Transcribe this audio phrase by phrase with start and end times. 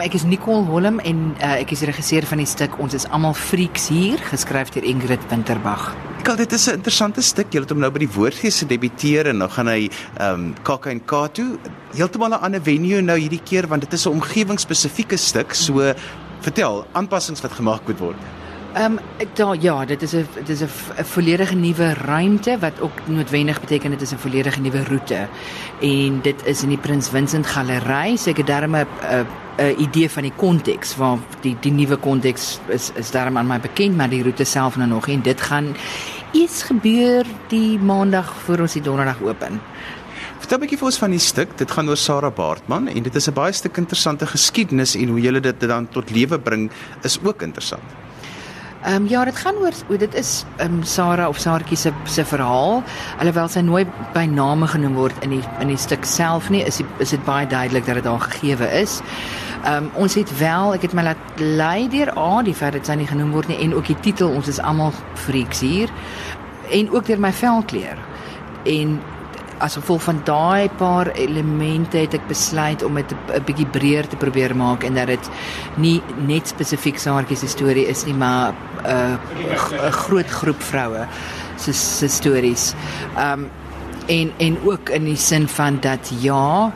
[0.00, 3.34] Ek is Nicole Holm en uh, ek is regisseur van die stuk Ons is almal
[3.36, 5.90] freaks hier, geskryf deur Ingrid Winterbag.
[6.22, 7.52] Ek al dit is 'n interessante stuk.
[7.52, 11.12] Jy het hom nou by die Woordgees gedebuteer en nou gaan hy ehm um, KAK&K
[11.36, 11.58] toe.
[11.92, 15.52] Heeltemal 'n ander venue nou hierdie keer want dit is 'n omgewingsspesifieke stuk.
[15.52, 15.92] So
[16.40, 18.41] vertel, aanpassings wat gemaak moet word.
[18.74, 18.98] Ehm
[19.36, 23.90] um, ja, dit is 'n dit is 'n volledige nuwe ruimte wat ook noodwendig beteken
[23.90, 25.28] dit is 'n volledige nuwe roete.
[25.80, 27.46] En dit is in die Prins Vincent
[28.26, 29.26] ek het daarmee 'n
[29.58, 33.60] 'n idee van die konteks waar die die nuwe konteks is is daarmee aan my
[33.60, 35.76] bekend, maar die roete self nou nog en dit gaan
[36.30, 39.60] iets gebeur die maandag voor ons die donderdag open.
[40.38, 41.58] Vertel 'n bietjie vir ons van die stuk.
[41.58, 45.20] Dit gaan oor Sarah Baartman en dit is 'n baie stuk interessante geskiedenis en hoe
[45.20, 46.70] jy dit dan tot lewe bring
[47.02, 47.82] is ook interessant.
[48.82, 51.92] Ehm um, ja, dit gaan oor hoe dit is ehm um, Sarah of Saartjie se
[52.04, 52.82] se verhaal.
[53.18, 56.80] Alhoewel sy nooit by name genoem word in die in die stuk self nie, is
[56.82, 58.98] die, is dit baie duidelik dat dit daar gegee is.
[59.62, 62.86] Ehm um, ons het wel, ek het my laat lei deur A die feit dat
[62.86, 65.90] sy nie genoem word nie en ook die titel ons is almal freaks hier
[66.70, 67.98] en ook deur my velkleur.
[68.66, 68.98] En
[69.62, 74.16] as gevolg van daai paar elemente het ek besluit om dit 'n bietjie breër te
[74.16, 75.30] probeer maak en dat dit
[75.76, 78.54] nie net spesifiek Saartjie se storie is nie, maar
[78.84, 81.06] 'n uh, 'n groot groep vroue
[81.56, 82.74] se se stories.
[83.16, 83.50] Um
[84.06, 86.72] en en ook in die sin van dat ja,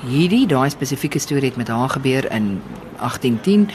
[0.00, 2.62] hierdie daai spesifieke storie het met haar gebeur in
[2.96, 3.70] 1810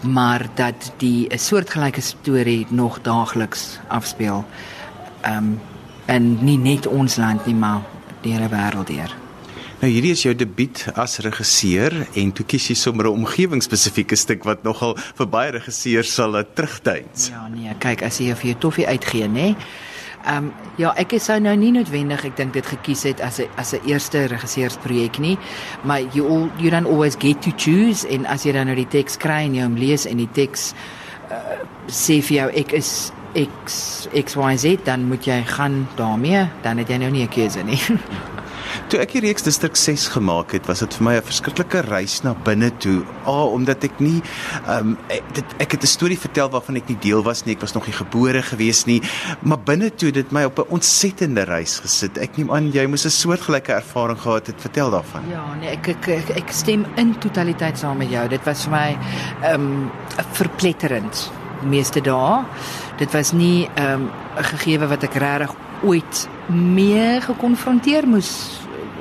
[0.00, 4.44] maar dat die 'n soortgelyke storie nog daagliks afspeel.
[5.26, 5.60] Um
[6.06, 7.80] en nie net ons land nie maar
[8.26, 9.14] die hele wêreld deur.
[9.76, 14.44] Nou hierdie is jou debuut as regisseur en toe kies jy sommer 'n omgewingsspesifieke stuk
[14.44, 17.28] wat nogal vir baie regisseurs sal terugduins.
[17.28, 19.54] Ja nee, kyk as jy vir jou toffie uitgee, nê?
[20.26, 23.48] Ehm um, ja, ek sou nou nie noodwendig ek dink dit gekies het as 'n
[23.56, 25.38] as 'n eerste regisseursprojek nie,
[25.84, 28.88] maar you all you don't always get to choose en as jy dan nou die
[28.88, 30.74] teks kry en jy hom lees en die teks
[31.30, 31.36] uh,
[31.86, 36.96] sê vir jou ek is X XYZ dan moet jy gaan daarmee, dan het jy
[36.96, 37.80] nou nie 'n keuse nie.
[38.90, 42.34] Toe ek hierdie distrik 6 gemaak het, was dit vir my 'n verskriklike reis na
[42.34, 43.04] binne toe.
[43.26, 44.22] A omdat ek nie
[44.66, 44.98] ehm um,
[45.34, 47.54] dit ek het 'n storie vertel waarvan ek nie deel was nie.
[47.54, 49.02] Ek was nog nie gebore gewees nie,
[49.42, 52.18] maar binne toe dit my op 'n ontsettende reis gesit.
[52.18, 54.60] Ek neem aan jy moes 'n soortgelyke ervaring gehad het.
[54.60, 55.22] Vertel daarvan.
[55.30, 58.28] Ja, nee, ek ek ek, ek stem in totaliteit saam met jou.
[58.28, 58.98] Dit was vir my
[59.42, 59.90] ehm um,
[60.32, 61.30] verpletterend
[61.62, 62.42] meeste dae.
[62.96, 68.60] Dit was nie ehm, 'n um, gegewe wat ek regtig ooit mee gekonfronteer moes.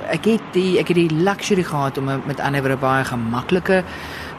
[0.10, 3.84] Ek het die ek het die luxury gehad om met ander woorde baie gemaklike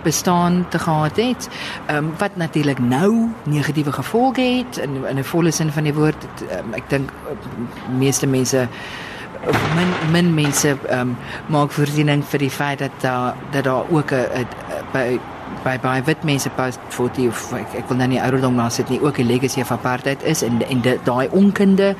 [0.02, 1.48] bestaan te gehad het.
[1.86, 5.94] Ehm um, wat natuurlik nou negatiewe gevolge het in in 'n volle sin van die
[5.94, 6.22] woord.
[6.22, 7.10] Het, um, ek dink
[7.98, 8.68] meeste mense
[9.74, 11.16] min min mense ehm um,
[11.46, 14.46] maak voorsiening vir die feit dat daar dat daar ook 'n
[14.92, 15.18] by
[15.64, 18.88] by baie wit mense post 40 of ek, ek wil nou nie ouderdom maar sit
[18.88, 21.94] nie ook 'n legacy of apartheid is en en daai onkunde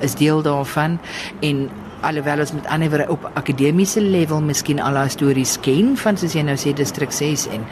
[0.00, 0.98] is deel daarvan.
[1.40, 1.70] En
[2.02, 6.34] alhoewel ons met ander woorde op akademiese level miskien al daai stories ken van soos
[6.34, 7.66] jy nou sê distrik 6 en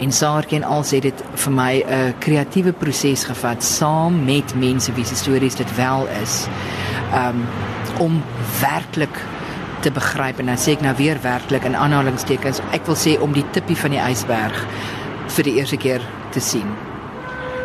[0.00, 4.92] en Saartjie en al sê dit vir my 'n kreatiewe proses gevat saam met mense
[4.92, 6.46] wie se stories dit wel is
[7.14, 7.46] um,
[7.98, 8.22] om
[8.60, 9.22] werklik
[9.86, 13.34] te begryp en dan sê ek nou weer werklik in aanhalingstekens ek wil sê om
[13.36, 14.58] die tippie van die ysberg
[15.36, 16.02] vir die eerste keer
[16.34, 16.66] te sien.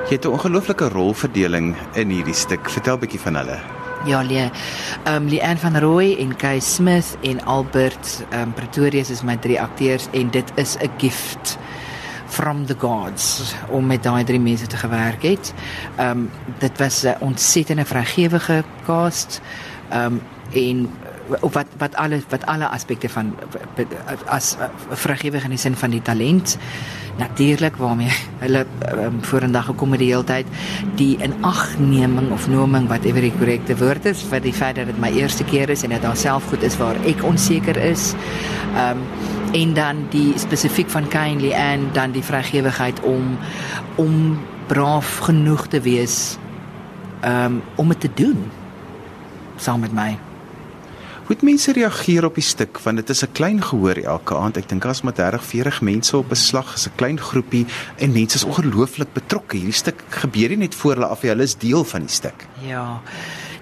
[0.09, 2.69] Jy het 'n ongelooflike rolverdeling in hierdie stuk.
[2.69, 3.59] Vertel 'n bietjie van hulle.
[4.05, 4.51] Ja, Lee.
[5.05, 9.37] Ehm um, Lee van Rooi en Kay Smith en Albert ehm um, Pretorius is my
[9.37, 11.57] drie akteurs en dit is 'n gift
[12.27, 15.53] from the gods om met daai drie mense te gewerk het.
[15.97, 16.29] Ehm um,
[16.59, 19.41] dit was 'n ontsettende vrygewige cast.
[19.89, 20.21] Ehm um,
[20.51, 20.89] en
[21.39, 23.33] of wat wat alle wat alle aspekte van
[24.25, 24.55] as
[24.89, 26.57] vrygewig in die sin van die talent
[27.17, 30.47] natuurlik waarmee hulle um, vorendag gekom het die hele tyd
[30.99, 35.11] die inagneming of noming whatever die korrekte woord is vir die feit dat dit my
[35.15, 38.11] eerste keer is en dit alself goed is waar ek onseker is.
[38.75, 39.05] Ehm um,
[39.51, 43.35] en dan die spesifiek van kindly en dan die vrygewigheid om
[43.99, 46.37] om braaf genoeg te wees
[47.25, 48.51] um, om dit te doen
[49.57, 50.30] saam met my.
[51.31, 54.57] Hoe het mense reageer op die stuk want dit is 'n klein gehoor elke aand.
[54.57, 57.65] Ek dink as met 30, 40 mense op 'n slag is 'n klein groepie
[57.97, 59.55] en mense is ongelooflik betrokke.
[59.55, 62.47] Hierdie stuk gebeur nie net voor hulle af nie, hulle is deel van die stuk.
[62.67, 63.01] Ja.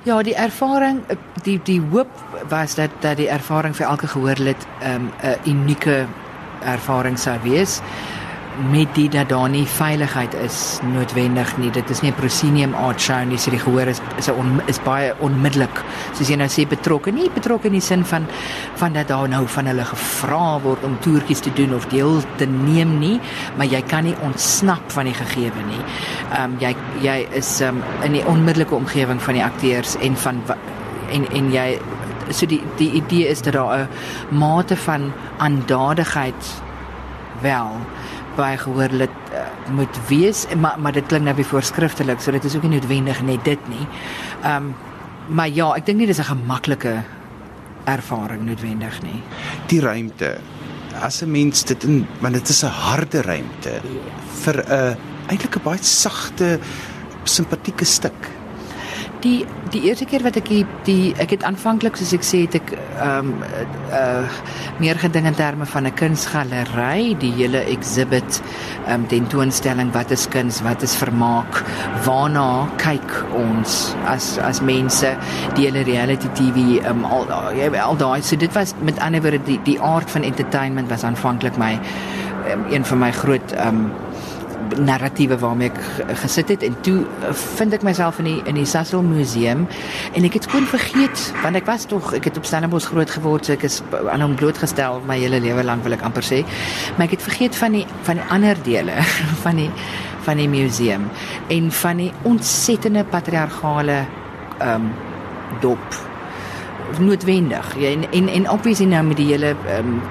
[0.04, 1.01] Ja, die ervaring
[1.44, 2.10] die die hoop
[2.50, 5.12] was dat dat die ervaring vir elke gehoorlid 'n um,
[5.45, 6.07] unieke
[6.63, 7.81] ervaring sou wees
[8.68, 11.72] met die dat daar nie veiligheid is noodwendig nie.
[11.72, 14.80] Dit is nie 'n proscenium art show nie, so die gehoor is is, on, is
[14.80, 15.84] baie onmiddellik.
[16.14, 18.28] Soos jy nou sê betrokke, nie betrokke in die sin van
[18.76, 22.46] van dat daar nou van hulle gevra word om toertjies te doen of deel te
[22.46, 23.20] neem nie,
[23.56, 25.84] maar jy kan nie ontsnap van die gegewe nie.
[26.34, 30.42] Ehm um, jy jy is um, in die onmiddellike omgewing van die akteurs en van
[31.12, 31.80] en en jy
[32.30, 33.88] so die die idee is dat daar 'n
[34.38, 36.62] mate van aandadigheid
[37.42, 37.80] wel
[38.39, 39.45] baie gehoor dit uh,
[39.75, 43.21] moet wees maar maar dit klink nou weer voorskriftelik so dit is ook nie noodwendig
[43.27, 43.86] net dit nie.
[44.44, 44.75] Ehm um,
[45.30, 47.03] maar ja, ek dink nie dis 'n gemaklike
[47.86, 49.21] ervaring noodwendig nie.
[49.69, 50.39] Die ruimte.
[51.01, 53.81] As 'n mens dit in want dit is 'n harde ruimte
[54.44, 54.97] vir 'n
[55.30, 56.59] eintlik 'n baie sagte
[57.24, 58.38] simpatieke stuk
[59.24, 62.56] die die eerste keer wat ek die, die ek het aanvanklik soos ek sê het
[62.60, 63.44] ek ehm um,
[63.94, 64.39] uh
[64.80, 68.42] meer gedink in terme van 'n kunsgalery, die hele exhibit
[68.88, 71.63] ehm um, tentoonstelling wat is kuns, wat is vermaak,
[72.06, 75.16] waarna kyk ons as as mense
[75.56, 79.22] die hele reality TV ehm um, al ja al daai so dit was met ander
[79.22, 81.80] woorde die die aard van entertainment was aanvanklik my
[82.51, 83.92] um, een van my groot ehm um,
[84.77, 85.80] narratiewe waarmee ek
[86.21, 89.66] gesit het en toe eh, vind ek myself in die in die Sasol museum
[90.13, 93.45] en ek het skoon vergeet want ek was tog ek het op Stellenbosch groot geword
[93.45, 93.81] so ek is
[94.12, 96.44] aan hom blootgestel my hele lewe lank wil ek amper sê.
[96.98, 99.01] Maar ek het vergeet van die van die ander dele
[99.45, 99.69] van die
[100.27, 101.07] van die museum
[101.50, 104.04] en van die ontsettende patriargale
[104.60, 104.89] ehm um,
[105.62, 106.00] dop.
[107.00, 110.01] Noodwendig ja, en en en obviously nou met die hele ehm um,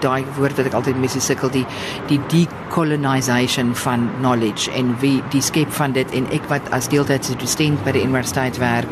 [0.00, 1.66] daai woord wat ek altyd mee sukkel die
[2.08, 7.36] die decolonization van knowledge en wie die skep van dit en ek wat as deeltydse
[7.46, 8.88] student by die universiteit werk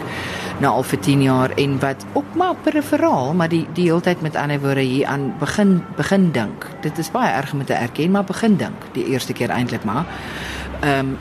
[0.61, 4.21] nou al vir 10 jaar en wat ook maar periferaal maar die die hele tyd
[4.21, 6.67] met ander woorde hier aan begin begin dink.
[6.83, 10.05] Dit is baie erg om te erken maar begin dink die eerste keer eintlik maar.
[10.81, 11.17] Ehm um,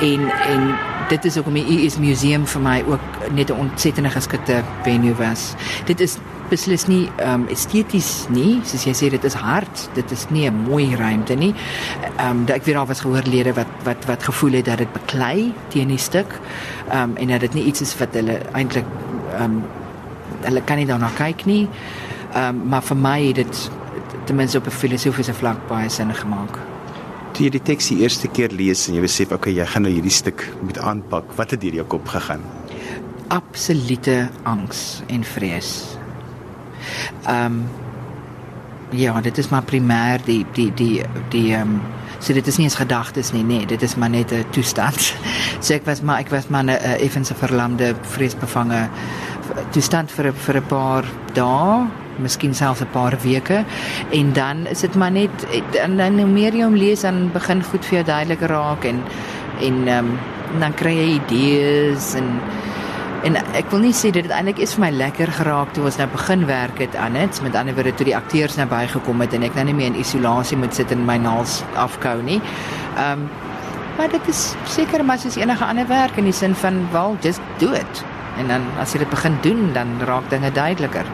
[0.00, 0.74] en en
[1.08, 5.14] dit is ook om die US museum vir my ook net 'n ontsettende geskikte venue
[5.14, 5.54] was.
[5.84, 6.18] Dit is
[6.50, 10.48] beslis nie ehm um, esteties nie, soos jy sê dit is hard, dit is nie
[10.50, 11.54] 'n mooi ruimte nie.
[12.18, 14.92] Ehm um, ek weet al was gehoor lede wat wat wat gevoel het dat dit
[14.92, 16.40] beklei teen die stuk.
[16.90, 18.86] Ehm um, en dat dit nie iets is wat hulle eintlik
[19.34, 19.62] ehm um,
[20.42, 21.68] hulle kan nie daarna kyk nie.
[22.34, 23.70] Ehm um, maar vir my het dit
[24.24, 26.58] ten minste op 'n filosofiese vlak baie sin gemaak.
[27.32, 29.92] Toe jy die teks die eerste keer lees en jy besef okay, jy gaan nou
[29.92, 32.40] hierdie stuk moet aanpak, wat het deur jou kop gegaan?
[33.28, 35.97] Absolute angs en vrees.
[37.26, 37.68] Ehm um,
[38.90, 41.80] ja, dit is maar primêr die die die die ehm um,
[42.18, 45.14] so dit is nie eens gedagtes nie, nee, dit is maar net 'n toestand.
[45.60, 48.88] So ek was maar ek was maar 'n effense verlamde, vreesbevange
[49.72, 51.04] toestand vir vir 'n paar
[51.34, 51.86] dae
[52.18, 53.64] miskien selfs 'n paar weke
[54.10, 55.30] en dan is dit maar net
[55.72, 59.02] en dan hoe meer jy hom lees dan begin goed vir jou duideliker raak en
[59.60, 60.18] en um,
[60.60, 62.40] dan kry jy idees en
[63.26, 66.06] En ek wil nie sê dit eintlik is vir my lekker geraak toe ons nou
[66.12, 67.40] begin werk het aan dit.
[67.42, 69.98] Met ander woorde toe die akteurs nou bygekom het en ek nou nie meer in
[69.98, 72.40] isolasie moet sit en my naels afkou nie.
[72.96, 73.28] Ehm um,
[73.98, 77.42] maar dit is seker maar soos enige ander werk in die sin van wel just
[77.58, 78.04] do it.
[78.38, 81.10] En dan as jy dit begin doen, dan raak dinge duideliker.